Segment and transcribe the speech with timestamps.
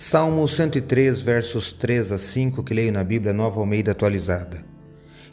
[0.00, 4.64] Salmo 103, versos 3 a 5, que leio na Bíblia Nova Almeida atualizada.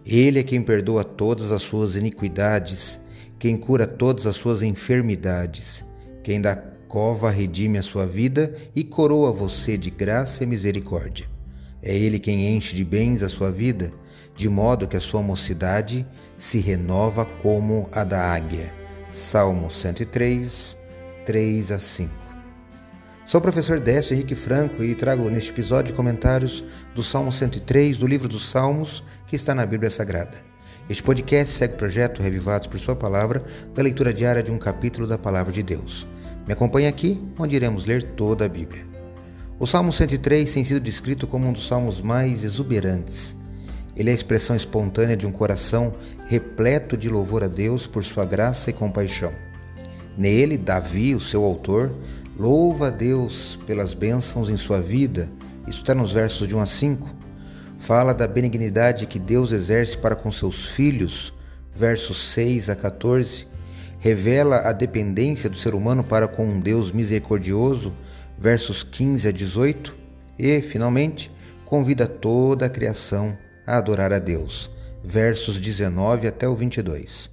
[0.04, 3.00] Ele é quem perdoa todas as suas iniquidades,
[3.38, 5.86] quem cura todas as suas enfermidades,
[6.24, 6.56] quem da
[6.88, 11.28] cova redime a sua vida e coroa você de graça e misericórdia.
[11.80, 13.94] É ele quem enche de bens a sua vida,
[14.36, 16.08] de modo que a sua mocidade
[16.40, 18.74] se renova como a da águia.
[19.12, 20.76] Salmo 103,
[21.24, 22.25] 3 a 5.
[23.26, 28.06] Sou o professor Décio Henrique Franco e trago neste episódio comentários do Salmo 103 do
[28.06, 30.44] livro dos Salmos que está na Bíblia Sagrada.
[30.88, 33.44] Este podcast segue o projeto Revivados por Sua Palavra,
[33.74, 36.06] da leitura diária de um capítulo da Palavra de Deus.
[36.46, 38.86] Me acompanhe aqui, onde iremos ler toda a Bíblia.
[39.58, 43.36] O Salmo 103 tem sido descrito como um dos salmos mais exuberantes.
[43.96, 45.96] Ele é a expressão espontânea de um coração
[46.28, 49.34] repleto de louvor a Deus por sua graça e compaixão.
[50.16, 51.92] Nele, Davi, o seu autor,
[52.38, 55.30] Louva a Deus pelas bênçãos em sua vida.
[55.66, 57.16] Isso está nos versos de 1 a 5.
[57.80, 61.34] Fala da benignidade que Deus exerce para com seus filhos,
[61.74, 63.48] versos 6 a 14.
[64.00, 67.94] Revela a dependência do ser humano para com um Deus misericordioso,
[68.38, 69.96] versos 15 a 18.
[70.38, 71.32] E, finalmente,
[71.64, 74.70] convida toda a criação a adorar a Deus,
[75.02, 77.30] versos 19 até o 22.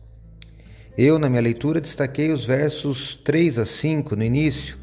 [0.96, 4.81] Eu, na minha leitura, destaquei os versos 3 a 5 no início,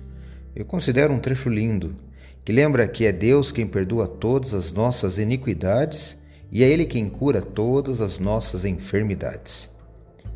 [0.55, 1.95] eu considero um trecho lindo,
[2.44, 6.17] que lembra que é Deus quem perdoa todas as nossas iniquidades
[6.52, 9.70] e é Ele quem cura todas as nossas enfermidades.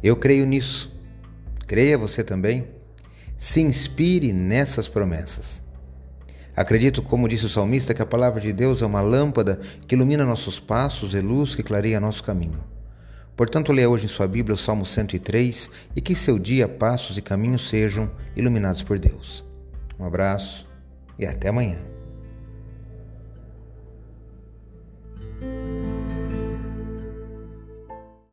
[0.02, 0.92] Eu creio nisso.
[1.66, 2.68] Creia você também?
[3.38, 5.62] Se inspire nessas promessas.
[6.56, 10.24] Acredito, como disse o salmista, que a palavra de Deus é uma lâmpada que ilumina
[10.24, 12.64] nossos passos e luz que clareia nosso caminho.
[13.36, 17.22] Portanto, leia hoje em sua Bíblia o Salmo 103 e que seu dia, passos e
[17.22, 19.44] caminhos sejam iluminados por Deus.
[20.00, 20.70] Um abraço
[21.18, 21.93] e até amanhã.